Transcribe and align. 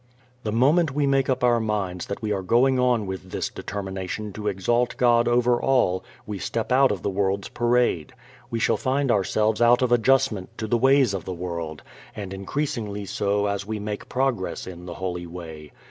The 0.41 0.51
moment 0.51 0.89
we 0.95 1.05
make 1.05 1.29
up 1.29 1.43
our 1.43 1.59
minds 1.59 2.07
that 2.07 2.23
we 2.23 2.31
are 2.31 2.41
going 2.41 2.79
on 2.79 3.05
with 3.05 3.29
this 3.29 3.49
determination 3.49 4.33
to 4.33 4.47
exalt 4.47 4.97
God 4.97 5.27
over 5.27 5.61
all 5.61 6.03
we 6.25 6.39
step 6.39 6.71
out 6.71 6.91
of 6.91 7.03
the 7.03 7.09
world's 7.11 7.49
parade. 7.49 8.11
We 8.49 8.57
shall 8.57 8.77
find 8.77 9.11
ourselves 9.11 9.61
out 9.61 9.83
of 9.83 9.91
adjustment 9.91 10.57
to 10.57 10.65
the 10.65 10.75
ways 10.75 11.13
of 11.13 11.25
the 11.25 11.33
world, 11.35 11.83
and 12.15 12.33
increasingly 12.33 13.05
so 13.05 13.45
as 13.45 13.67
we 13.67 13.77
make 13.77 14.09
progress 14.09 14.65
in 14.65 14.87
the 14.87 14.95
holy 14.95 15.27
way. 15.27 15.71